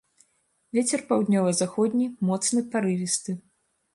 [0.77, 3.31] Вецер паўднёва-заходні моцны парывісты.